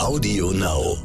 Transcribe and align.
Audio 0.00 0.50
Now. 0.52 0.96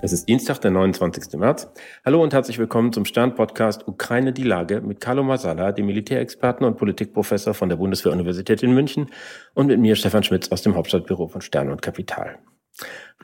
Es 0.00 0.12
ist 0.12 0.28
Dienstag, 0.28 0.60
der 0.60 0.70
29. 0.70 1.32
März. 1.36 1.68
Hallo 2.04 2.22
und 2.22 2.32
herzlich 2.32 2.60
willkommen 2.60 2.92
zum 2.92 3.04
Stern-Podcast 3.04 3.88
Ukraine 3.88 4.32
die 4.32 4.44
Lage 4.44 4.80
mit 4.80 5.00
Carlo 5.00 5.24
Masala, 5.24 5.72
dem 5.72 5.86
Militärexperten 5.86 6.64
und 6.64 6.76
Politikprofessor 6.76 7.52
von 7.52 7.68
der 7.68 7.76
Bundeswehr-Universität 7.76 8.62
in 8.62 8.72
München 8.72 9.10
und 9.54 9.66
mit 9.66 9.80
mir 9.80 9.96
Stefan 9.96 10.22
Schmitz 10.22 10.52
aus 10.52 10.62
dem 10.62 10.76
Hauptstadtbüro 10.76 11.26
von 11.26 11.40
Stern 11.40 11.70
und 11.70 11.82
Kapital. 11.82 12.38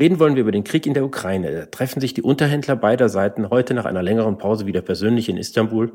Reden 0.01 0.19
wollen 0.19 0.35
wir 0.35 0.43
über 0.43 0.53
den 0.53 0.65
Krieg 0.65 0.87
in 0.87 0.95
der 0.95 1.05
Ukraine. 1.05 1.53
Da 1.53 1.67
treffen 1.67 2.01
sich 2.01 2.13
die 2.13 2.23
Unterhändler 2.23 2.75
beider 2.75 3.09
Seiten 3.09 3.51
heute 3.51 3.73
nach 3.73 3.85
einer 3.85 4.03
längeren 4.03 4.37
Pause 4.37 4.67
wieder 4.67 4.81
persönlich 4.81 5.29
in 5.29 5.37
Istanbul. 5.37 5.93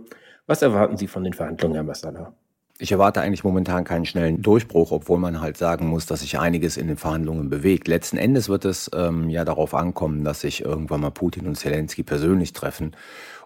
Was 0.48 0.62
erwarten 0.62 0.96
Sie 0.96 1.08
von 1.08 1.26
den 1.26 1.34
Verhandlungen, 1.34 1.76
Herr 1.76 1.84
Masala? 1.84 2.34
Ich 2.80 2.94
erwarte 2.94 3.20
eigentlich 3.20 3.44
momentan 3.44 3.84
keinen 3.84 4.06
schnellen 4.06 4.42
Durchbruch, 4.42 4.92
obwohl 4.92 5.20
man 5.20 5.42
halt 5.42 5.58
sagen 5.58 5.88
muss, 5.88 6.06
dass 6.06 6.22
sich 6.22 6.40
einiges 6.40 6.78
in 6.78 6.88
den 6.88 6.96
Verhandlungen 6.96 7.50
bewegt. 7.50 7.90
Letzten 7.90 8.16
Endes 8.18 8.48
wird 8.48 8.64
es 8.64 8.90
ähm, 8.96 9.30
ja 9.30 9.44
darauf 9.44 9.74
ankommen, 9.74 10.24
dass 10.24 10.42
sich 10.42 10.64
irgendwann 10.64 11.02
mal 11.02 11.12
Putin 11.12 11.48
und 11.48 11.56
Zelensky 11.56 12.04
persönlich 12.04 12.54
treffen. 12.54 12.96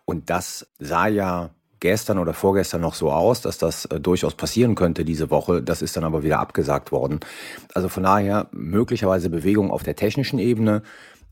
Und 0.06 0.30
das 0.30 0.68
sah 0.78 1.08
ja 1.08 1.50
gestern 1.80 2.20
oder 2.20 2.34
vorgestern 2.34 2.82
noch 2.82 2.94
so 2.94 3.12
aus, 3.12 3.42
dass 3.42 3.58
das 3.58 3.86
äh, 3.86 4.00
durchaus 4.00 4.36
passieren 4.36 4.76
könnte 4.76 5.04
diese 5.04 5.32
Woche. 5.32 5.64
Das 5.64 5.82
ist 5.82 5.98
dann 5.98 6.04
aber 6.04 6.22
wieder 6.22 6.40
abgesagt 6.40 6.92
worden. 6.92 7.20
Also 7.74 7.90
von 7.90 8.04
daher 8.04 8.48
möglicherweise 8.52 9.32
Bewegung 9.32 9.72
auf 9.72 9.82
der 9.82 9.96
technischen 9.96 10.38
Ebene. 10.38 10.84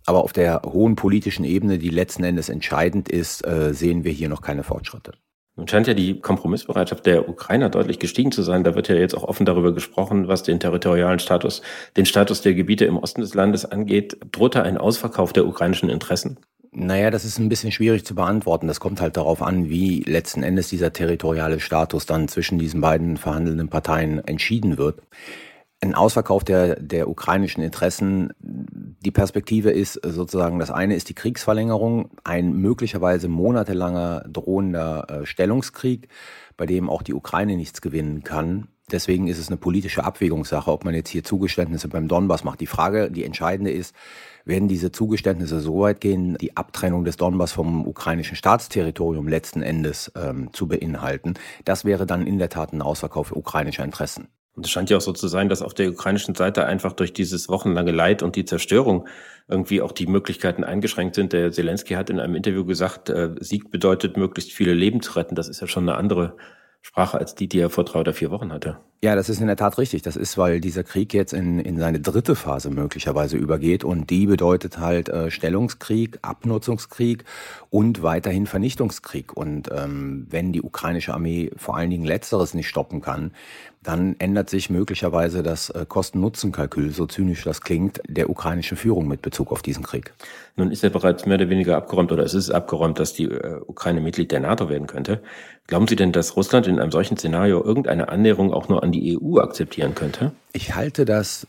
Aber 0.08 0.24
auf 0.24 0.34
der 0.34 0.64
hohen 0.66 0.96
politischen 0.96 1.46
Ebene, 1.46 1.78
die 1.78 1.90
letzten 1.90 2.24
Endes 2.24 2.50
entscheidend 2.50 3.08
ist, 3.08 3.46
äh, 3.46 3.72
sehen 3.72 4.04
wir 4.04 4.14
hier 4.14 4.30
noch 4.30 4.42
keine 4.42 4.64
Fortschritte. 4.64 5.12
Nun 5.60 5.68
scheint 5.68 5.88
ja 5.88 5.94
die 5.94 6.22
Kompromissbereitschaft 6.22 7.06
der 7.06 7.28
Ukrainer 7.28 7.68
deutlich 7.68 8.00
gestiegen 8.00 8.32
zu 8.32 8.44
sein. 8.44 8.64
Da 8.64 8.76
wird 8.76 8.88
ja 8.88 8.96
jetzt 8.96 9.14
auch 9.14 9.24
offen 9.24 9.46
darüber 9.46 9.74
gesprochen, 9.74 10.30
was 10.30 10.42
den 10.42 10.62
territorialen 10.62 11.20
Status, 11.20 11.62
den 11.98 12.06
Status 12.06 12.40
der 12.40 12.54
Gebiete 12.54 12.86
im 12.86 12.98
Osten 12.98 13.20
des 13.20 13.34
Landes 13.34 13.66
angeht. 13.66 14.18
Droht 14.32 14.56
da 14.56 14.62
ein 14.62 14.78
Ausverkauf 14.78 15.34
der 15.34 15.46
ukrainischen 15.46 15.90
Interessen? 15.90 16.38
Naja, 16.72 17.12
das 17.12 17.26
ist 17.26 17.40
ein 17.40 17.50
bisschen 17.50 17.74
schwierig 17.74 18.06
zu 18.06 18.16
beantworten. 18.16 18.68
Das 18.68 18.80
kommt 18.80 19.02
halt 19.02 19.18
darauf 19.18 19.42
an, 19.42 19.70
wie 19.70 20.00
letzten 20.04 20.44
Endes 20.44 20.70
dieser 20.70 20.94
territoriale 20.94 21.60
Status 21.60 22.06
dann 22.06 22.30
zwischen 22.30 22.58
diesen 22.58 22.80
beiden 22.80 23.18
verhandelnden 23.18 23.68
Parteien 23.68 24.26
entschieden 24.26 24.78
wird 24.78 25.02
ein 25.82 25.96
Ausverkauf 25.96 26.44
der, 26.44 26.76
der 26.80 27.10
ukrainischen 27.10 27.64
Interessen. 27.64 28.34
Die 28.40 29.12
Perspektive 29.12 29.72
ist 29.72 29.94
sozusagen, 29.94 30.60
das 30.60 30.72
eine 30.72 30.96
ist 30.96 31.10
die 31.10 31.16
Kriegsverlängerung, 31.16 32.12
ein 32.24 32.54
möglicherweise 32.54 33.30
monatelanger 33.30 34.26
drohender 34.28 35.08
äh, 35.10 35.26
Stellungskrieg, 35.26 36.10
bei 36.58 36.66
dem 36.66 36.90
auch 36.90 37.02
die 37.02 37.14
Ukraine 37.14 37.56
nichts 37.56 37.82
gewinnen 37.82 38.24
kann. 38.24 38.68
Deswegen 38.92 39.28
ist 39.28 39.38
es 39.38 39.48
eine 39.50 39.58
politische 39.58 40.04
Abwägungssache, 40.04 40.72
ob 40.72 40.84
man 40.84 40.96
jetzt 40.96 41.10
hier 41.10 41.24
Zugeständnisse 41.24 41.88
beim 41.88 42.08
Donbass 42.08 42.44
macht. 42.44 42.60
Die 42.60 42.66
Frage, 42.66 43.12
die 43.12 43.24
entscheidende 43.24 43.72
ist, 43.72 43.96
werden 44.46 44.68
diese 44.68 44.92
Zugeständnisse 44.92 45.60
so 45.60 45.82
weit 45.82 46.02
gehen, 46.02 46.38
die 46.42 46.58
Abtrennung 46.58 47.06
des 47.06 47.16
Donbass 47.16 47.52
vom 47.52 47.88
ukrainischen 47.88 48.36
Staatsterritorium 48.36 49.28
letzten 49.28 49.62
Endes 49.62 50.12
ähm, 50.16 50.50
zu 50.54 50.68
beinhalten? 50.68 51.36
Das 51.66 51.86
wäre 51.86 52.08
dann 52.08 52.26
in 52.26 52.40
der 52.40 52.50
Tat 52.50 52.74
ein 52.74 52.82
Ausverkauf 52.82 53.32
ukrainischer 53.32 53.84
Interessen. 53.84 54.28
Und 54.60 54.66
es 54.66 54.72
scheint 54.72 54.90
ja 54.90 54.98
auch 54.98 55.02
so 55.02 55.14
zu 55.14 55.30
sein, 55.30 55.48
dass 55.48 55.62
auf 55.62 55.74
der 55.74 55.90
ukrainischen 55.90 56.36
Seite 56.36 56.66
einfach 56.66 56.92
durch 56.92 57.14
dieses 57.14 57.48
wochenlange 57.48 57.94
Leid 57.94 58.22
und 58.22 58.36
die 58.36 58.44
Zerstörung 58.44 59.08
irgendwie 59.48 59.82
auch 59.82 59.94
die 59.94 60.06
Möglichkeiten 60.06 60.66
eingeschränkt 60.66 61.16
sind. 61.16 61.32
Der 61.32 61.54
Zelensky 61.54 61.94
hat 61.94 62.10
in 62.10 62.20
einem 62.20 62.36
Interview 62.36 62.66
gesagt, 62.66 63.10
äh, 63.10 63.36
Sieg 63.40 63.72
bedeutet, 63.72 64.18
möglichst 64.18 64.52
viele 64.52 64.74
Leben 64.74 65.02
zu 65.02 65.14
retten. 65.14 65.36
Das 65.36 65.48
ist 65.48 65.62
ja 65.62 65.68
schon 65.68 65.88
eine 65.88 65.98
andere 65.98 66.36
Sprache 66.82 67.18
als 67.18 67.36
die, 67.36 67.48
die 67.48 67.60
er 67.60 67.70
vor 67.70 67.86
drei 67.86 68.02
oder 68.02 68.12
vier 68.12 68.32
Wochen 68.32 68.52
hatte. 68.52 68.80
Ja, 69.02 69.16
das 69.16 69.30
ist 69.30 69.40
in 69.40 69.48
der 69.48 69.56
Tat 69.56 69.78
richtig. 69.78 70.02
Das 70.02 70.18
ist, 70.18 70.38
weil 70.38 70.60
dieser 70.60 70.84
Krieg 70.84 71.14
jetzt 71.14 71.32
in, 71.32 71.60
in 71.60 71.80
seine 71.80 72.02
dritte 72.02 72.36
Phase 72.36 72.70
möglicherweise 72.70 73.38
übergeht 73.38 73.86
und 73.86 74.10
die 74.10 74.26
bedeutet 74.26 74.78
halt 74.78 75.08
äh, 75.08 75.32
Stellungskrieg, 75.32 76.20
Abnutzungskrieg 76.22 77.24
und 77.70 78.04
weiterhin 78.04 78.46
Vernichtungskrieg. 78.46 79.38
Und 79.38 79.70
ähm, 79.72 80.28
wenn 80.30 80.52
die 80.52 80.62
ukrainische 80.62 81.14
Armee 81.14 81.50
vor 81.56 81.78
allen 81.78 81.90
Dingen 81.90 82.04
letzteres 82.04 82.54
nicht 82.54 82.68
stoppen 82.68 83.00
kann, 83.00 83.32
dann 83.82 84.18
ändert 84.20 84.50
sich 84.50 84.70
möglicherweise 84.70 85.42
das 85.42 85.70
äh, 85.70 85.86
Kosten-Nutzen-Kalkül, 85.88 86.92
so 86.92 87.06
zynisch 87.06 87.44
das 87.46 87.62
klingt, 87.62 88.02
der 88.08 88.30
ukrainischen 88.30 88.76
Führung 88.76 89.08
mit 89.08 89.22
Bezug 89.22 89.52
auf 89.54 89.62
diesen 89.62 89.84
Krieg. 89.84 90.14
Nun 90.58 90.72
ist 90.72 90.84
ja 90.84 90.90
bereits 90.90 91.26
mehr 91.26 91.36
oder 91.36 91.50
weniger 91.50 91.78
abgeräumt 91.78 92.12
oder 92.12 92.24
es 92.24 92.34
ist 92.34 92.50
abgeräumt, 92.50 93.00
dass 93.00 93.14
die 93.14 93.26
äh, 93.26 93.62
Ukraine 93.66 94.02
Mitglied 94.02 94.32
der 94.32 94.42
NATO 94.42 94.68
werden 94.68 94.88
könnte. 94.88 95.22
Glauben 95.68 95.88
Sie 95.88 95.96
denn, 95.96 96.12
dass 96.12 96.36
Russland 96.36 96.68
in 96.68 96.80
einem 96.80 96.92
solchen 96.92 97.16
Szenario 97.16 97.64
irgendeine 97.64 98.10
Annäherung 98.10 98.52
auch 98.52 98.68
nur 98.68 98.84
an 98.84 98.89
die 98.92 99.18
EU 99.20 99.40
akzeptieren 99.40 99.96
könnte? 99.96 100.32
Ich 100.54 100.76
halte 100.76 101.06
das 101.06 101.48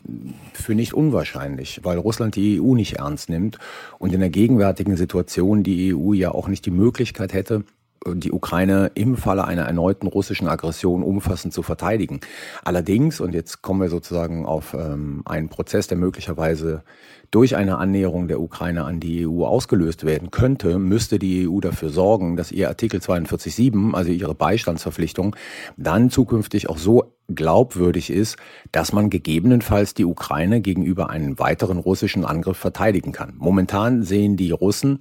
für 0.53 0.75
nicht 0.75 0.93
unwahrscheinlich, 0.93 1.81
weil 1.83 1.97
Russland 1.97 2.35
die 2.35 2.61
EU 2.61 2.75
nicht 2.75 2.97
ernst 2.97 3.29
nimmt 3.29 3.57
und 3.99 4.13
in 4.13 4.19
der 4.19 4.29
gegenwärtigen 4.29 4.95
Situation 4.95 5.63
die 5.63 5.93
EU 5.95 6.13
ja 6.13 6.31
auch 6.31 6.47
nicht 6.47 6.65
die 6.65 6.71
Möglichkeit 6.71 7.33
hätte, 7.33 7.63
die 8.07 8.31
Ukraine 8.31 8.91
im 8.95 9.15
Falle 9.15 9.45
einer 9.45 9.63
erneuten 9.63 10.07
russischen 10.07 10.47
Aggression 10.47 11.03
umfassend 11.03 11.53
zu 11.53 11.61
verteidigen. 11.61 12.19
Allerdings, 12.63 13.19
und 13.19 13.33
jetzt 13.33 13.61
kommen 13.61 13.81
wir 13.81 13.89
sozusagen 13.89 14.45
auf 14.45 14.73
ähm, 14.73 15.21
einen 15.25 15.49
Prozess, 15.49 15.87
der 15.87 15.97
möglicherweise 15.97 16.83
durch 17.29 17.55
eine 17.55 17.77
Annäherung 17.77 18.27
der 18.27 18.41
Ukraine 18.41 18.83
an 18.83 18.99
die 18.99 19.25
EU 19.25 19.45
ausgelöst 19.45 20.03
werden 20.03 20.31
könnte, 20.31 20.79
müsste 20.79 21.17
die 21.17 21.47
EU 21.47 21.61
dafür 21.61 21.89
sorgen, 21.89 22.35
dass 22.35 22.51
ihr 22.51 22.67
Artikel 22.67 22.99
42.7, 22.99 23.93
also 23.93 24.11
ihre 24.11 24.35
Beistandsverpflichtung, 24.35 25.35
dann 25.77 26.09
zukünftig 26.09 26.69
auch 26.69 26.77
so 26.77 27.13
glaubwürdig 27.33 28.09
ist, 28.09 28.35
dass 28.73 28.91
man 28.91 29.09
gegebenenfalls 29.09 29.93
die 29.93 30.03
Ukraine 30.03 30.59
gegenüber 30.59 31.09
einem 31.09 31.39
weiteren 31.39 31.77
russischen 31.77 32.25
Angriff 32.25 32.57
verteidigen 32.57 33.13
kann. 33.13 33.35
Momentan 33.37 34.03
sehen 34.03 34.35
die 34.35 34.51
Russen 34.51 34.99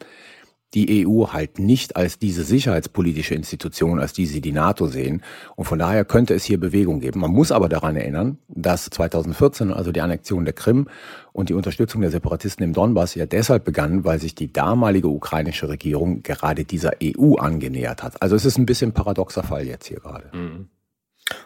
die 0.75 1.07
EU 1.07 1.29
halt 1.29 1.59
nicht 1.59 1.97
als 1.97 2.19
diese 2.19 2.45
sicherheitspolitische 2.45 3.35
Institution, 3.35 3.99
als 3.99 4.13
die 4.13 4.27
sie 4.27 4.41
die 4.41 4.53
NATO 4.53 4.87
sehen. 4.87 5.23
Und 5.57 5.65
von 5.65 5.79
daher 5.79 6.05
könnte 6.05 6.35
es 6.35 6.45
hier 6.45 6.61
Bewegung 6.61 7.01
geben. 7.01 7.21
Man 7.21 7.33
muss 7.33 7.51
aber 7.51 7.69
daran 7.69 7.97
erinnern, 7.97 8.39
dass 8.49 8.89
2014, 8.91 9.73
also 9.73 9.91
die 9.91 10.01
Annexion 10.01 10.45
der 10.45 10.55
Krim 10.55 10.89
und 11.33 11.49
die 11.49 11.55
Unterstützung 11.55 12.03
der 12.03 12.11
Separatisten 12.11 12.65
im 12.65 12.73
Donbass 12.73 13.15
ja 13.15 13.27
deshalb 13.27 13.65
begann, 13.65 14.05
weil 14.05 14.21
sich 14.21 14.35
die 14.35 14.53
damalige 14.53 15.09
ukrainische 15.09 15.69
Regierung 15.69 16.23
gerade 16.23 16.65
dieser 16.65 16.93
EU 17.03 17.35
angenähert 17.35 18.03
hat. 18.03 18.23
Also 18.23 18.37
es 18.37 18.45
ist 18.45 18.59
ein 18.59 18.67
bisschen 18.67 18.93
paradoxer 18.93 19.43
Fall 19.43 19.67
jetzt 19.67 19.87
hier 19.87 19.99
gerade. 19.99 20.31
Mhm. 20.33 20.69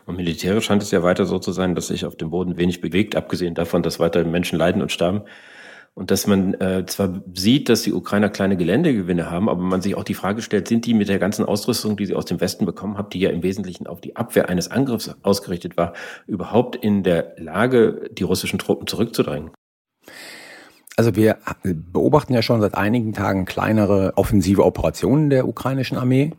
Und 0.07 0.17
militärisch 0.17 0.67
scheint 0.67 0.83
es 0.83 0.91
ja 0.91 1.03
weiter 1.03 1.27
so 1.27 1.39
zu 1.39 1.53
sein, 1.53 1.75
dass 1.75 1.89
sich 1.89 2.05
auf 2.07 2.17
dem 2.17 2.31
Boden 2.31 2.57
wenig 2.57 2.81
bewegt, 2.81 3.17
abgesehen 3.17 3.55
davon, 3.55 3.83
dass 3.83 3.99
weiter 3.99 4.25
Menschen 4.25 4.59
leiden 4.59 4.83
und 4.83 4.93
sterben. 4.93 5.23
Und 5.97 6.11
dass 6.11 6.27
man 6.27 6.55
äh, 6.55 6.85
zwar 6.87 7.23
sieht, 7.35 7.69
dass 7.69 7.83
die 7.83 7.93
Ukrainer 7.93 8.29
kleine 8.29 8.57
Geländegewinne 8.57 9.31
haben, 9.31 9.49
aber 9.49 9.63
man 9.63 9.81
sich 9.81 9.95
auch 9.95 10.03
die 10.03 10.15
Frage 10.15 10.43
stellt, 10.43 10.67
sind 10.67 10.87
die 10.87 10.95
mit 10.95 11.09
der 11.09 11.21
ganzen 11.21 11.45
Ausrüstung, 11.45 11.97
die 11.97 12.07
sie 12.07 12.17
aus 12.17 12.25
dem 12.25 12.41
Westen 12.41 12.67
bekommen 12.67 12.99
haben, 12.99 13.11
die 13.11 13.21
ja 13.21 13.31
im 13.31 13.45
Wesentlichen 13.45 13.87
auf 13.87 14.01
die 14.01 14.17
Abwehr 14.17 14.49
eines 14.49 14.71
Angriffs 14.71 15.15
ausgerichtet 15.23 15.77
war, 15.77 15.93
überhaupt 16.27 16.75
in 16.75 17.05
der 17.05 17.37
Lage, 17.39 18.11
die 18.11 18.25
russischen 18.25 18.59
Truppen 18.59 18.89
zurückzudrängen? 18.89 19.51
Also 20.97 21.15
wir 21.15 21.39
beobachten 21.63 22.35
ja 22.35 22.43
schon 22.43 22.61
seit 22.61 22.75
einigen 22.75 23.13
Tagen 23.13 23.45
kleinere 23.45 24.13
offensive 24.17 24.65
Operationen 24.65 25.31
der 25.31 25.47
ukrainischen 25.47 25.97
Armee 25.97 26.33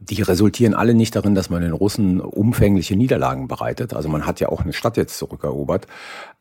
die 0.00 0.22
resultieren 0.22 0.74
alle 0.74 0.94
nicht 0.94 1.16
darin, 1.16 1.34
dass 1.34 1.50
man 1.50 1.62
den 1.62 1.72
Russen 1.72 2.20
umfängliche 2.20 2.96
Niederlagen 2.96 3.48
bereitet. 3.48 3.94
Also 3.94 4.08
man 4.08 4.26
hat 4.26 4.40
ja 4.40 4.48
auch 4.48 4.62
eine 4.62 4.72
Stadt 4.72 4.96
jetzt 4.96 5.18
zurückerobert. 5.18 5.86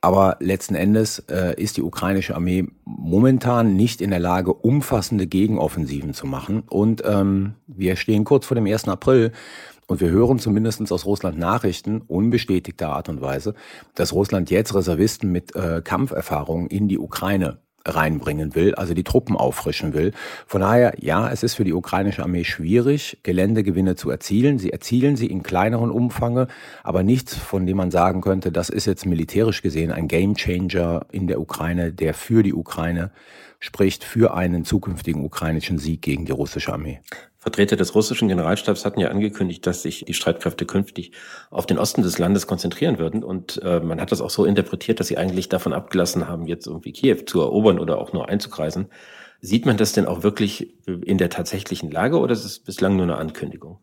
Aber 0.01 0.38
letzten 0.40 0.75
Endes 0.75 1.19
äh, 1.29 1.59
ist 1.62 1.78
die 1.78 1.81
ukrainische 1.81 2.35
Armee 2.35 2.67
momentan 2.85 3.75
nicht 3.75 4.01
in 4.01 4.12
der 4.12 4.19
Lage, 4.19 4.53
umfassende 4.53 5.28
Gegenoffensiven 5.28 6.13
zu 6.13 6.28
machen. 6.28 6.63
Und 6.69 7.03
ähm, 7.06 7.56
wir 7.67 7.96
stehen 7.96 8.23
kurz 8.23 8.46
vor 8.46 8.56
dem 8.56 8.67
1. 8.67 8.88
April. 8.88 9.31
Und 9.88 10.01
wir 10.01 10.09
hören 10.09 10.38
zumindest 10.38 10.91
aus 10.91 11.05
Russland 11.05 11.40
Nachrichten, 11.40 12.02
unbestätigter 12.02 12.90
Art 12.90 13.08
und 13.08 13.22
Weise, 13.22 13.53
dass 13.96 14.11
Russland 14.11 14.52
jetzt 14.52 14.76
Reservisten 14.76 15.31
mit 15.31 15.55
äh, 15.55 15.81
Kampferfahrung 15.81 16.67
in 16.67 16.90
die 16.90 16.99
Ukraine 16.99 17.59
reinbringen 17.87 18.55
will, 18.55 18.75
also 18.75 18.93
die 18.93 19.03
Truppen 19.03 19.35
auffrischen 19.35 19.93
will. 19.93 20.11
Von 20.45 20.61
daher, 20.61 20.93
ja, 20.99 21.29
es 21.29 21.43
ist 21.43 21.55
für 21.55 21.63
die 21.63 21.73
ukrainische 21.73 22.23
Armee 22.23 22.43
schwierig, 22.43 23.17
Geländegewinne 23.23 23.95
zu 23.95 24.09
erzielen. 24.09 24.59
Sie 24.59 24.72
erzielen 24.72 25.16
sie 25.16 25.28
in 25.28 25.43
kleineren 25.43 25.91
Umfange, 25.91 26.47
aber 26.84 27.03
nichts, 27.03 27.35
von 27.35 27.66
dem 27.66 27.78
man 27.78 27.91
sagen 27.91 28.22
könnte, 28.22 28.51
das 28.51 28.69
ist 28.69 28.85
jetzt 28.85 29.05
militärisch 29.05 29.61
gesehen 29.61 29.91
ein 29.91 30.07
Gamechanger 30.07 31.05
in 31.11 31.28
der 31.28 31.39
Ukraine, 31.39 31.93
der 31.93 32.13
für 32.13 32.43
die 32.43 32.53
Ukraine 32.53 33.11
spricht, 33.59 34.03
für 34.03 34.33
einen 34.33 34.65
zukünftigen 34.65 35.23
ukrainischen 35.23 35.79
Sieg 35.79 36.01
gegen 36.01 36.25
die 36.25 36.31
russische 36.31 36.73
Armee. 36.73 37.01
Vertreter 37.37 37.77
des 37.77 37.95
russischen 37.95 38.27
Generalstabs 38.27 38.83
hatten 38.83 38.99
ja 38.99 39.09
angekündigt, 39.09 39.65
dass 39.65 39.81
sich 39.81 40.03
die 40.05 40.13
Streitkräfte 40.13 40.65
künftig 40.65 41.13
auf 41.49 41.65
den 41.65 41.77
Osten 41.77 42.01
des 42.01 42.17
Landes 42.17 42.45
konzentrieren 42.45 42.97
würden. 42.97 43.23
Und 43.23 43.61
äh, 43.63 43.79
man 43.79 44.01
hat 44.01 44.11
das 44.11 44.21
auch 44.21 44.29
so 44.29 44.43
interpretiert, 44.43 44.99
dass 44.99 45.07
sie 45.07 45.17
eigentlich 45.17 45.47
davon 45.47 45.71
abgelassen 45.71 46.27
haben, 46.27 46.45
jetzt 46.47 46.67
irgendwie 46.67 46.91
Kiew 46.91 47.23
zu 47.25 47.39
erobern 47.39 47.79
oder 47.79 47.99
auch 47.99 48.11
nur 48.11 48.27
einzukreisen. 48.27 48.87
Sieht 49.39 49.65
man 49.65 49.77
das 49.77 49.93
denn 49.93 50.07
auch 50.07 50.23
wirklich 50.23 50.75
in 50.85 51.17
der 51.17 51.29
tatsächlichen 51.29 51.89
Lage 51.89 52.19
oder 52.19 52.33
ist 52.33 52.43
es 52.43 52.59
bislang 52.59 52.95
nur 52.95 53.03
eine 53.03 53.17
Ankündigung? 53.17 53.79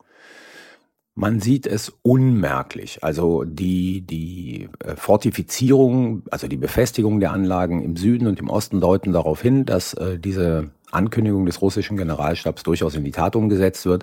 Man 1.17 1.41
sieht 1.41 1.67
es 1.67 1.93
unmerklich. 2.03 2.99
Also 3.03 3.45
die, 3.45 4.01
die 4.01 4.69
äh, 4.85 4.97
Fortifizierung, 4.97 6.25
also 6.31 6.49
die 6.49 6.57
Befestigung 6.57 7.21
der 7.21 7.33
Anlagen 7.33 7.83
im 7.83 7.97
Süden 7.97 8.27
und 8.27 8.41
im 8.41 8.51
Osten 8.51 8.81
deuten 8.81 9.13
darauf 9.13 9.41
hin, 9.41 9.65
dass 9.65 9.95
äh, 9.95 10.19
diese 10.19 10.71
Ankündigung 10.91 11.47
des 11.47 11.63
russischen 11.63 11.97
Generalstabs 11.97 12.65
durchaus 12.65 12.97
in 12.97 13.05
die 13.05 13.13
Tat 13.13 13.37
umgesetzt 13.37 13.87
wird. 13.87 14.03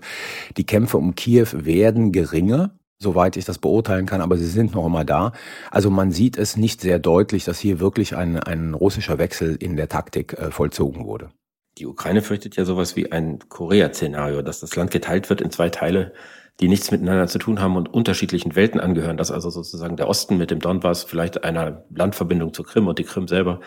Die 0.56 0.66
Kämpfe 0.66 0.98
um 0.98 1.16
Kiew 1.16 1.48
werden 1.54 2.14
geringer, 2.14 2.72
soweit 2.98 3.36
ich 3.36 3.44
das 3.44 3.58
beurteilen 3.58 4.06
kann, 4.06 4.22
aber 4.22 4.38
sie 4.38 4.46
sind 4.46 4.74
noch 4.74 4.86
immer 4.86 5.04
da. 5.04 5.34
Also 5.70 5.90
man 5.90 6.12
sieht 6.12 6.38
es 6.38 6.56
nicht 6.56 6.80
sehr 6.80 7.00
deutlich, 7.00 7.44
dass 7.44 7.60
hier 7.60 7.82
wirklich 7.82 8.16
ein, 8.16 8.40
ein 8.40 8.74
russischer 8.74 9.18
Wechsel 9.18 9.56
in 9.56 9.76
der 9.76 9.90
Taktik 9.90 10.34
äh, 10.34 10.50
vollzogen 10.50 11.06
wurde. 11.06 11.30
Die 11.78 11.88
Ukraine 11.88 12.22
fürchtet 12.22 12.56
ja 12.58 12.66
sowas 12.66 12.96
wie 12.96 13.12
ein 13.12 13.40
Korea-Szenario, 13.50 14.42
dass 14.42 14.60
das 14.60 14.76
Land 14.76 14.92
geteilt 14.92 15.30
wird 15.30 15.42
in 15.42 15.52
zwei 15.52 15.70
Teile 15.70 16.14
die 16.62 16.68
nichts 16.68 16.92
miteinander 16.92 17.28
zu 17.28 17.40
tun 17.40 17.60
haben 17.60 17.76
und 17.76 17.92
unterschiedlichen 17.92 18.56
Welten 18.56 18.80
angehören, 18.80 19.18
dass 19.18 19.32
also 19.32 19.50
sozusagen 19.50 19.98
der 19.98 20.08
Osten 20.08 20.38
mit 20.38 20.52
dem 20.52 20.60
Donbass 20.60 21.04
vielleicht 21.04 21.44
einer 21.44 21.84
Landverbindung 21.90 22.54
zur 22.54 22.66
Krim 22.66 22.88
und 22.88 23.00
die 23.00 23.04
Krim 23.04 23.28
selber 23.28 23.60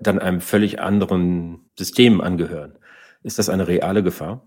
dann 0.00 0.18
einem 0.18 0.40
völlig 0.40 0.80
anderen 0.80 1.70
System 1.76 2.20
angehören. 2.20 2.78
Ist 3.24 3.38
das 3.38 3.48
eine 3.48 3.66
reale 3.66 4.04
Gefahr? 4.04 4.46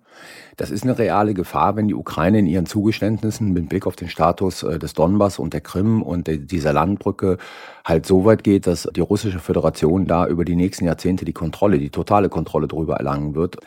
Das 0.56 0.71
ist 0.71 0.83
eine 0.83 0.98
reale 0.98 1.33
Gefahr, 1.33 1.75
wenn 1.75 1.89
die 1.89 1.94
Ukraine 1.94 2.39
in 2.39 2.48
ihren 2.48 2.65
Zugeständnissen 2.65 3.51
mit 3.51 3.68
Blick 3.68 3.86
auf 3.86 3.98
den 3.98 4.07
Status 4.07 4.63
äh, 4.63 4.80
des 4.80 4.94
Donbass 4.94 5.39
und 5.39 5.54
der 5.54 5.62
Krim 5.62 6.01
und 6.01 6.27
dieser 6.27 6.71
Landbrücke 6.71 7.38
halt 7.83 8.06
so 8.06 8.24
weit 8.24 8.44
geht, 8.44 8.68
dass 8.68 8.89
die 8.95 9.01
russische 9.01 9.39
Föderation 9.39 10.07
da 10.07 10.25
über 10.25 10.45
die 10.45 10.56
nächsten 10.56 10.86
Jahrzehnte 10.86 11.25
die 11.25 11.33
Kontrolle, 11.33 11.80
die 11.80 11.89
totale 11.89 12.30
Kontrolle 12.30 12.68
darüber 12.68 12.95
erlangen 12.95 13.36
wird 13.36 13.57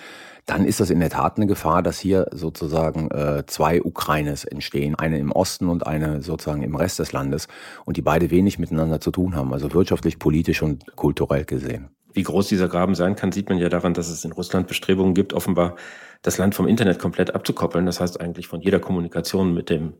dann 0.46 0.64
ist 0.64 0.80
das 0.80 0.90
in 0.90 1.00
der 1.00 1.10
Tat 1.10 1.36
eine 1.36 1.46
Gefahr, 1.46 1.82
dass 1.82 1.98
hier 1.98 2.26
sozusagen 2.32 3.10
äh, 3.10 3.44
zwei 3.46 3.82
Ukraines 3.82 4.44
entstehen, 4.44 4.94
eine 4.94 5.18
im 5.18 5.32
Osten 5.32 5.68
und 5.68 5.86
eine 5.86 6.22
sozusagen 6.22 6.62
im 6.62 6.76
Rest 6.76 6.98
des 6.98 7.12
Landes 7.12 7.48
und 7.84 7.96
die 7.96 8.02
beide 8.02 8.30
wenig 8.30 8.58
miteinander 8.58 9.00
zu 9.00 9.10
tun 9.10 9.36
haben, 9.36 9.52
also 9.52 9.72
wirtschaftlich, 9.72 10.18
politisch 10.18 10.62
und 10.62 10.96
kulturell 10.96 11.44
gesehen. 11.44 11.88
Wie 12.12 12.22
groß 12.22 12.46
dieser 12.48 12.68
Graben 12.68 12.94
sein 12.94 13.16
kann, 13.16 13.32
sieht 13.32 13.48
man 13.48 13.58
ja 13.58 13.68
daran, 13.68 13.94
dass 13.94 14.08
es 14.08 14.24
in 14.24 14.32
Russland 14.32 14.68
Bestrebungen 14.68 15.14
gibt, 15.14 15.32
offenbar 15.32 15.74
das 16.22 16.38
Land 16.38 16.54
vom 16.54 16.68
Internet 16.68 17.00
komplett 17.00 17.34
abzukoppeln. 17.34 17.86
Das 17.86 17.98
heißt 18.00 18.20
eigentlich 18.20 18.46
von 18.46 18.60
jeder 18.60 18.78
Kommunikation 18.78 19.52
mit 19.52 19.68
dem 19.68 19.94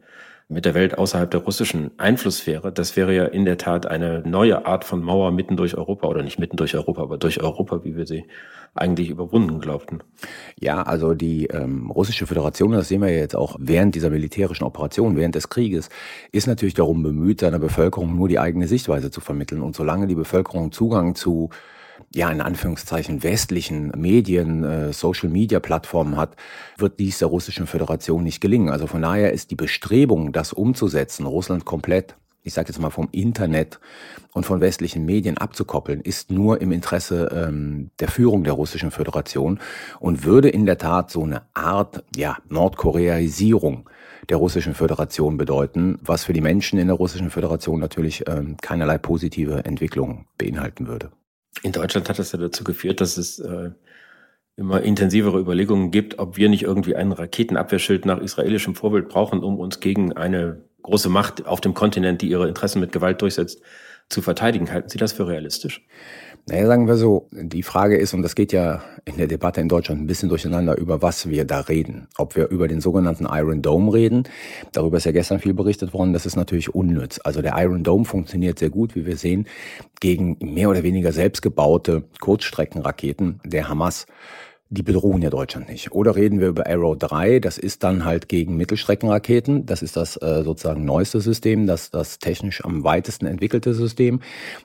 mit 0.49 0.67
der 0.67 0.75
Welt 0.75 0.99
außerhalb 0.99 1.31
der 1.31 1.41
russischen 1.41 1.91
Einflusssphäre. 1.99 2.71
Das 2.71 2.97
wäre 2.97 3.15
ja 3.15 3.25
in 3.25 3.45
der 3.45 3.57
Tat 3.57 3.87
eine 3.87 4.23
neue 4.27 4.67
Art 4.67 4.85
von 4.85 5.03
Mauer 5.03 5.31
mitten 5.31 5.57
durch 5.57 5.77
Europa 5.77 6.07
oder 6.07 6.23
nicht 6.23 6.39
mitten 6.39 6.57
durch 6.57 6.75
Europa, 6.75 7.03
aber 7.03 7.17
durch 7.17 7.43
Europa, 7.43 7.83
wie 7.85 7.97
wir 7.97 8.07
sie 8.07 8.27
eigentlich 8.75 9.09
überwunden 9.09 9.61
glaubten. 9.61 10.01
Ja, 10.61 10.83
also 10.83 11.15
die 11.15 11.47
ähm, 11.47 11.91
russische 11.91 12.27
Föderation, 12.27 12.73
das 12.73 12.89
sehen 12.89 13.01
wir 13.01 13.11
ja 13.11 13.19
jetzt 13.19 13.37
auch 13.37 13.57
während 13.59 13.95
dieser 13.95 14.11
militärischen 14.11 14.65
Operation, 14.65 15.17
während 15.17 15.35
des 15.35 15.49
Krieges, 15.49 15.89
ist 16.33 16.47
natürlich 16.47 16.75
darum 16.75 17.03
bemüht, 17.03 17.41
seiner 17.41 17.59
Bevölkerung 17.59 18.15
nur 18.15 18.29
die 18.29 18.39
eigene 18.39 18.69
Sichtweise 18.69 19.11
zu 19.11 19.21
vermitteln. 19.21 19.63
Und 19.63 19.77
solange 19.77 20.07
die 20.07 20.15
Bevölkerung 20.15 20.73
Zugang 20.73 21.15
zu 21.15 21.51
ja, 22.15 22.31
in 22.31 22.41
Anführungszeichen 22.41 23.23
westlichen 23.23 23.93
Medien, 23.97 24.65
äh, 24.65 24.93
Social-Media-Plattformen 24.93 26.17
hat, 26.17 26.37
wird 26.79 26.99
dies 26.99 27.19
der 27.19 27.29
russischen 27.29 27.67
Föderation 27.67 28.23
nicht 28.23 28.41
gelingen. 28.41 28.71
Also 28.71 28.87
von 28.87 29.03
daher 29.03 29.33
ist 29.33 29.51
die 29.51 29.57
Bestrebung, 29.57 30.33
das 30.33 30.53
umzusetzen, 30.53 31.27
Russland 31.27 31.65
komplett 31.65 32.17
ich 32.45 32.53
sage 32.53 32.69
jetzt 32.69 32.79
mal 32.79 32.91
vom 32.91 33.09
Internet 33.11 33.81
und 34.35 34.45
von 34.45 34.61
westlichen 34.61 35.07
Medien 35.07 35.39
abzukoppeln, 35.39 36.03
ist 36.03 36.31
nur 36.31 36.61
im 36.61 36.73
Interesse 36.73 37.31
ähm, 37.35 37.91
der 37.99 38.09
Führung 38.09 38.45
der 38.45 38.53
russischen 38.53 38.91
Föderation 38.91 39.59
und 39.99 40.25
würde 40.25 40.51
in 40.51 40.67
der 40.67 40.77
Tat 40.77 41.11
so 41.11 41.23
eine 41.23 41.43
Art 41.55 42.05
ja, 42.15 42.37
Nordkoreaisierung 42.51 43.89
der 44.29 44.37
russischen 44.37 44.75
Föderation 44.75 45.39
bedeuten, 45.39 45.99
was 46.03 46.25
für 46.25 46.35
die 46.35 46.43
Menschen 46.43 46.79
in 46.79 46.89
der 46.89 46.97
russischen 46.97 47.31
Föderation 47.31 47.81
natürlich 47.81 48.25
ähm, 48.29 48.57
keinerlei 48.61 48.99
positive 48.99 49.65
Entwicklung 49.65 50.27
beinhalten 50.37 50.87
würde. 50.87 51.11
In 51.63 51.73
Deutschland 51.73 52.09
hat 52.09 52.19
das 52.19 52.33
ja 52.33 52.39
dazu 52.39 52.65
geführt, 52.65 53.01
dass 53.01 53.17
es 53.17 53.39
äh, 53.39 53.71
immer 54.57 54.83
intensivere 54.83 55.39
Überlegungen 55.39 55.91
gibt, 55.91 56.19
ob 56.19 56.37
wir 56.37 56.49
nicht 56.49 56.63
irgendwie 56.63 56.95
ein 56.97 57.13
Raketenabwehrschild 57.13 58.07
nach 58.07 58.21
israelischem 58.21 58.75
Vorbild 58.75 59.09
brauchen, 59.09 59.43
um 59.43 59.59
uns 59.59 59.81
gegen 59.81 60.13
eine 60.13 60.63
große 60.83 61.09
Macht 61.09 61.47
auf 61.47 61.61
dem 61.61 61.75
Kontinent, 61.75 62.23
die 62.23 62.29
ihre 62.29 62.49
Interessen 62.49 62.81
mit 62.81 62.93
Gewalt 62.93 63.23
durchsetzt, 63.23 63.63
zu 64.09 64.23
verteidigen. 64.23 64.71
Halten 64.71 64.89
Sie 64.89 64.99
das 64.99 65.13
für 65.13 65.27
realistisch? 65.27 65.85
Naja, 66.47 66.67
sagen 66.67 66.87
wir 66.87 66.97
so, 66.97 67.27
die 67.31 67.63
Frage 67.63 67.97
ist, 67.97 68.13
und 68.13 68.21
das 68.21 68.35
geht 68.35 68.53
ja 68.53 68.83
in 69.07 69.17
der 69.17 69.29
Debatte 69.29 69.63
in 69.63 69.69
Deutschland 69.69 70.03
ein 70.03 70.07
bisschen 70.07 70.29
durcheinander, 70.29 70.77
über 70.77 71.01
was 71.01 71.27
wir 71.31 71.47
da 71.47 71.61
reden. 71.61 72.07
Ob 72.19 72.37
wir 72.37 72.49
über 72.49 72.69
den 72.69 72.83
sogenannten 72.83 73.25
Iron 73.25 73.63
Dome 73.63 73.95
reden, 73.95 74.25
darüber 74.73 74.99
ist 74.99 75.07
ja 75.07 75.13
gestern 75.13 75.39
viel 75.41 75.55
berichtet 75.55 75.95
worden, 75.95 76.13
das 76.13 76.27
ist 76.27 76.37
natürlich 76.37 76.75
unnütz. 76.75 77.19
Also 77.25 77.41
der 77.41 77.55
Iron 77.57 77.83
Dome 77.83 78.05
funktioniert 78.05 78.59
sehr 78.59 78.69
gut, 78.69 78.95
wie 78.95 79.07
wir 79.07 79.17
sehen, 79.17 79.47
gegen 80.01 80.37
mehr 80.41 80.69
oder 80.69 80.83
weniger 80.83 81.13
selbstgebaute 81.13 82.05
Kurzstreckenraketen 82.21 83.41
der 83.47 83.71
Hamas 83.71 84.07
die 84.75 84.83
bedrohen 84.83 85.23
ja 85.23 85.31
Deutschland 85.31 85.69
nicht. 85.69 85.93
Oder 85.93 86.17
reden 86.17 86.41
wir 86.41 86.49
über 86.49 86.67
Arrow 86.67 86.99
3, 86.99 87.39
das 87.39 87.59
ist 87.59 87.85
dann 87.85 88.05
halt 88.05 88.29
gegen 88.29 88.57
Mittelstreckenraketen. 88.57 89.67
Das 89.67 89.83
ist 89.83 89.97
das 89.97 90.17
äh, 90.17 90.43
sozusagen 90.45 90.85
neueste 90.85 91.21
System, 91.21 91.67
das 91.67 91.91
das 91.91 92.19
technisch 92.19 92.65
am 92.65 92.85
weitesten 92.85 93.27
entwickelte 93.27 93.73
System, 93.73 94.21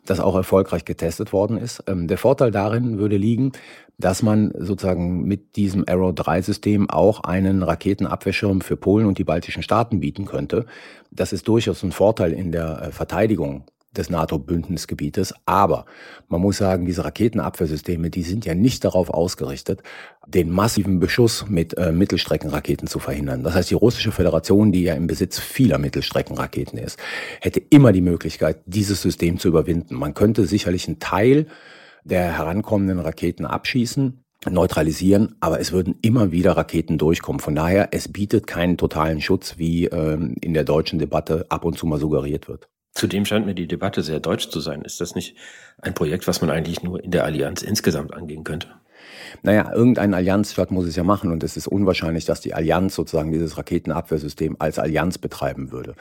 das 0.06 0.20
auch 0.20 0.36
erfolgreich 0.36 0.84
getestet 0.84 1.32
worden 1.32 1.58
ist. 1.58 1.84
Ähm, 1.88 2.08
der 2.08 2.18
Vorteil 2.18 2.52
darin 2.52 2.98
würde 2.98 3.18
liegen, 3.18 3.52
dass 4.00 4.24
man 4.24 4.52
sozusagen 4.58 5.24
mit 5.24 5.56
diesem 5.56 5.84
Arrow 5.88 6.14
3 6.14 6.42
System 6.42 6.90
auch 6.90 7.22
einen 7.22 7.62
Raketenabwehrschirm 7.62 8.62
für 8.62 8.78
Polen 8.78 9.06
und 9.06 9.18
die 9.18 9.26
baltischen 9.26 9.62
Staaten 9.62 10.00
bieten 10.00 10.26
könnte. 10.26 10.66
Das 11.12 11.34
ist 11.34 11.48
durchaus 11.48 11.84
ein 11.84 11.92
Vorteil 11.92 12.34
in 12.34 12.52
der 12.52 12.82
äh, 12.82 12.92
Verteidigung 12.92 13.66
des 13.96 14.10
NATO-Bündnisgebietes. 14.10 15.34
Aber 15.46 15.86
man 16.28 16.42
muss 16.42 16.58
sagen, 16.58 16.86
diese 16.86 17.04
Raketenabwehrsysteme, 17.06 18.10
die 18.10 18.24
sind 18.24 18.46
ja 18.46 18.54
nicht 18.54 18.86
darauf 18.86 19.10
ausgerichtet, 19.10 19.82
den 20.28 20.52
massiven 20.52 21.00
Beschuss 21.00 21.46
mit 21.50 21.78
äh, 21.78 21.92
Mittelstreckenraketen 21.92 22.88
zu 22.88 23.00
verhindern. 23.00 23.44
Das 23.44 23.56
heißt, 23.56 23.72
die 23.72 23.76
russische 23.76 24.12
Föderation, 24.12 24.72
die 24.72 24.84
ja 24.84 24.94
im 24.94 25.08
Besitz 25.08 25.40
vieler 25.40 25.80
Mittelstreckenraketen 25.80 26.78
ist, 26.78 27.00
hätte 27.42 27.62
immer 27.70 27.92
die 27.92 28.02
Möglichkeit, 28.02 28.62
dieses 28.66 29.02
System 29.02 29.40
zu 29.40 29.48
überwinden. 29.48 29.96
Man 29.96 30.14
könnte 30.14 30.46
sicherlich 30.46 30.88
einen 30.88 31.00
Teil 31.00 31.48
der 32.04 32.38
herankommenden 32.38 33.00
Raketen 33.00 33.46
abschießen, 33.46 34.24
neutralisieren, 34.50 35.36
aber 35.42 35.60
es 35.60 35.72
würden 35.72 35.96
immer 36.02 36.32
wieder 36.32 36.56
Raketen 36.56 36.98
durchkommen. 36.98 37.40
Von 37.40 37.56
daher, 37.56 37.90
es 37.92 38.08
bietet 38.08 38.48
keinen 38.48 38.78
totalen 38.78 39.20
Schutz, 39.20 39.58
wie 39.58 39.86
ähm, 39.86 40.36
in 40.40 40.54
der 40.54 40.64
deutschen 40.64 41.00
Debatte 41.00 41.46
ab 41.50 41.66
und 41.66 41.78
zu 41.78 41.88
mal 41.88 42.00
suggeriert 42.00 42.48
wird. 42.48 42.70
Zudem 43.00 43.24
scheint 43.24 43.46
mir 43.46 43.56
die 43.56 43.66
Debatte 43.66 44.04
sehr 44.04 44.20
deutsch 44.20 44.50
zu 44.50 44.60
sein. 44.60 44.82
Ist 44.82 45.00
das 45.00 45.16
nicht 45.16 45.38
ein 45.82 45.94
Projekt, 45.94 46.28
was 46.28 46.42
man 46.42 46.50
eigentlich 46.50 46.84
nur 46.84 47.02
in 47.02 47.12
der 47.12 47.24
Allianz 47.24 47.62
insgesamt 47.62 48.14
angehen 48.14 48.44
könnte? 48.44 48.68
Naja, 49.42 49.72
irgendein 49.74 50.14
Allianzstaat 50.14 50.70
muss 50.70 50.86
es 50.86 50.98
ja 50.98 51.06
machen 51.06 51.32
und 51.32 51.42
es 51.46 51.56
ist 51.56 51.68
unwahrscheinlich, 51.68 52.26
dass 52.26 52.42
die 52.42 52.54
Allianz 52.54 52.96
sozusagen 52.96 53.32
dieses 53.32 53.58
Raketenabwehrsystem 53.58 54.58
als 54.60 54.80
Allianz 54.80 55.18
betreiben 55.18 55.72
würde. 55.72 55.96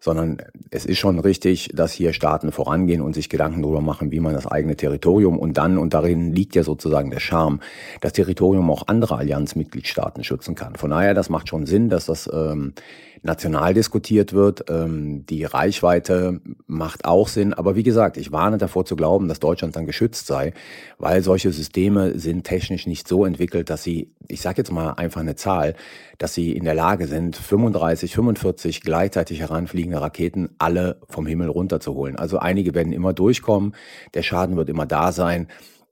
Sondern 0.00 0.38
es 0.70 0.86
ist 0.86 0.96
schon 0.96 1.18
richtig, 1.18 1.68
dass 1.74 1.92
hier 1.92 2.14
Staaten 2.14 2.50
vorangehen 2.50 3.02
und 3.02 3.14
sich 3.14 3.28
Gedanken 3.28 3.60
darüber 3.60 3.82
machen, 3.82 4.10
wie 4.10 4.20
man 4.20 4.32
das 4.32 4.46
eigene 4.46 4.74
Territorium 4.74 5.38
und 5.38 5.58
dann, 5.58 5.76
und 5.76 5.92
darin 5.92 6.32
liegt 6.32 6.54
ja 6.54 6.62
sozusagen 6.62 7.10
der 7.10 7.20
Charme, 7.20 7.60
das 8.00 8.14
Territorium 8.14 8.70
auch 8.70 8.88
anderer 8.88 9.18
Allianzmitgliedstaaten 9.18 10.24
schützen 10.24 10.54
kann. 10.54 10.76
Von 10.76 10.92
daher, 10.92 11.12
das 11.12 11.28
macht 11.28 11.50
schon 11.50 11.66
Sinn, 11.66 11.90
dass 11.90 12.06
das 12.06 12.26
ähm, 12.32 12.72
national 13.22 13.74
diskutiert 13.74 14.32
wird. 14.32 14.64
Ähm, 14.68 15.26
die 15.26 15.44
Reichweite 15.44 16.40
macht 16.66 17.04
auch 17.04 17.28
Sinn. 17.28 17.54
Aber 17.54 17.76
wie 17.76 17.82
gesagt, 17.82 18.16
ich 18.16 18.32
warne 18.32 18.58
davor 18.58 18.84
zu 18.84 18.96
glauben, 18.96 19.28
dass 19.28 19.40
Deutschland 19.40 19.76
dann 19.76 19.86
geschützt 19.86 20.26
sei, 20.26 20.52
weil 20.98 21.22
solche 21.22 21.52
Systeme 21.52 22.18
sind 22.18 22.44
technisch 22.44 22.86
nicht 22.86 23.08
so 23.08 23.24
entwickelt, 23.24 23.70
dass 23.70 23.82
sie, 23.82 24.12
ich 24.28 24.40
sage 24.40 24.58
jetzt 24.58 24.72
mal 24.72 24.92
einfach 24.92 25.20
eine 25.20 25.36
Zahl, 25.36 25.74
dass 26.18 26.34
sie 26.34 26.52
in 26.52 26.64
der 26.64 26.74
Lage 26.74 27.06
sind, 27.06 27.36
35, 27.36 28.14
45 28.14 28.80
gleichzeitig 28.82 29.40
heranfliegende 29.40 30.00
Raketen 30.00 30.50
alle 30.58 31.00
vom 31.08 31.26
Himmel 31.26 31.48
runterzuholen. 31.48 32.16
Also 32.16 32.38
einige 32.38 32.74
werden 32.74 32.92
immer 32.92 33.12
durchkommen, 33.12 33.74
der 34.14 34.22
Schaden 34.22 34.56
wird 34.56 34.68
immer 34.68 34.86
da 34.86 35.12
sein. 35.12 35.48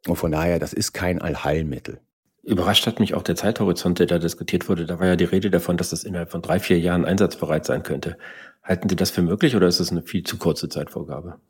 Und 0.06 0.16
von 0.16 0.30
daher, 0.30 0.58
das 0.58 0.72
ist 0.72 0.92
kein 0.92 1.20
Allheilmittel. 1.20 2.00
Überrascht 2.46 2.86
hat 2.86 3.00
mich 3.00 3.14
auch 3.14 3.22
der 3.22 3.34
Zeithorizont, 3.34 3.98
der 3.98 4.06
da 4.06 4.20
diskutiert 4.20 4.68
wurde. 4.68 4.86
Da 4.86 5.00
war 5.00 5.08
ja 5.08 5.16
die 5.16 5.24
Rede 5.24 5.50
davon, 5.50 5.76
dass 5.76 5.90
das 5.90 6.04
innerhalb 6.04 6.30
von 6.30 6.42
drei, 6.42 6.60
vier 6.60 6.78
Jahren 6.78 7.04
einsatzbereit 7.04 7.66
sein 7.66 7.82
könnte. 7.82 8.16
Halten 8.62 8.88
Sie 8.88 8.94
das 8.94 9.10
für 9.10 9.22
möglich 9.22 9.56
oder 9.56 9.66
ist 9.66 9.80
das 9.80 9.90
eine 9.90 10.02
viel 10.02 10.22
zu 10.22 10.38
kurze 10.38 10.68
Zeitvorgabe? 10.68 11.40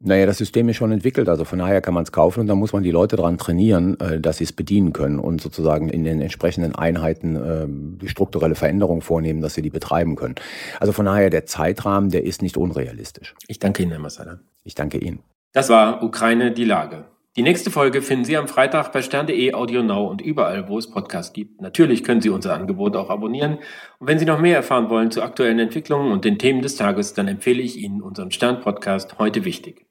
Naja, 0.00 0.24
das 0.24 0.38
System 0.38 0.68
ist 0.70 0.76
schon 0.76 0.90
entwickelt, 0.90 1.28
also 1.28 1.44
von 1.44 1.58
daher 1.58 1.82
kann 1.82 1.94
man 1.94 2.02
es 2.02 2.12
kaufen 2.12 2.40
und 2.40 2.46
dann 2.48 2.58
muss 2.58 2.72
man 2.72 2.82
die 2.82 2.90
Leute 2.90 3.16
daran 3.16 3.36
trainieren, 3.36 4.00
äh, 4.00 4.18
dass 4.18 4.38
sie 4.38 4.44
es 4.44 4.52
bedienen 4.52 4.94
können 4.94 5.18
und 5.18 5.42
sozusagen 5.42 5.90
in 5.90 6.02
den 6.02 6.20
entsprechenden 6.22 6.74
Einheiten 6.74 7.36
äh, 7.36 7.66
die 8.00 8.08
strukturelle 8.08 8.54
Veränderung 8.54 9.02
vornehmen, 9.02 9.42
dass 9.42 9.52
sie 9.54 9.62
die 9.62 9.70
betreiben 9.70 10.16
können. 10.16 10.36
Also 10.80 10.92
von 10.92 11.04
daher, 11.04 11.28
der 11.28 11.44
Zeitrahmen, 11.44 12.10
der 12.10 12.24
ist 12.24 12.40
nicht 12.40 12.56
unrealistisch. 12.56 13.34
Ich 13.46 13.58
danke 13.58 13.82
Ihnen, 13.82 13.92
Herr 13.92 14.00
Massala. 14.00 14.40
Ich 14.64 14.74
danke 14.74 14.98
Ihnen. 14.98 15.20
Das 15.52 15.68
war 15.68 16.02
Ukraine 16.02 16.52
die 16.52 16.64
Lage. 16.64 17.04
Die 17.34 17.42
nächste 17.42 17.70
Folge 17.70 18.02
finden 18.02 18.26
Sie 18.26 18.36
am 18.36 18.46
Freitag 18.46 18.92
bei 18.92 19.00
stern.de, 19.00 19.54
Audio 19.54 19.82
Now 19.82 20.06
und 20.06 20.20
überall, 20.20 20.68
wo 20.68 20.76
es 20.76 20.90
Podcasts 20.90 21.32
gibt. 21.32 21.62
Natürlich 21.62 22.04
können 22.04 22.20
Sie 22.20 22.28
unser 22.28 22.52
Angebot 22.52 22.94
auch 22.94 23.08
abonnieren. 23.08 23.58
Und 23.98 24.06
wenn 24.06 24.18
Sie 24.18 24.26
noch 24.26 24.38
mehr 24.38 24.56
erfahren 24.56 24.90
wollen 24.90 25.10
zu 25.10 25.22
aktuellen 25.22 25.58
Entwicklungen 25.58 26.12
und 26.12 26.26
den 26.26 26.38
Themen 26.38 26.60
des 26.60 26.76
Tages, 26.76 27.14
dann 27.14 27.28
empfehle 27.28 27.62
ich 27.62 27.78
Ihnen 27.78 28.02
unseren 28.02 28.32
Stern-Podcast 28.32 29.18
heute 29.18 29.46
wichtig. 29.46 29.86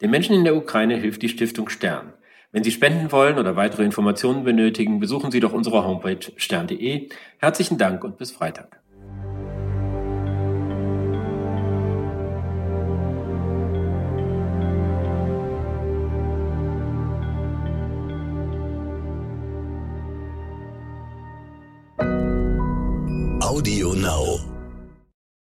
Den 0.00 0.10
Menschen 0.10 0.34
in 0.34 0.44
der 0.44 0.56
Ukraine 0.56 0.96
hilft 0.96 1.20
die 1.20 1.28
Stiftung 1.28 1.68
Stern. 1.68 2.14
Wenn 2.52 2.64
Sie 2.64 2.70
spenden 2.70 3.12
wollen 3.12 3.38
oder 3.38 3.54
weitere 3.54 3.84
Informationen 3.84 4.44
benötigen, 4.44 4.98
besuchen 4.98 5.30
Sie 5.30 5.40
doch 5.40 5.52
unsere 5.52 5.84
Homepage 5.84 6.32
stern.de. 6.36 7.10
Herzlichen 7.36 7.76
Dank 7.76 8.02
und 8.02 8.16
bis 8.16 8.30
Freitag. 8.30 8.80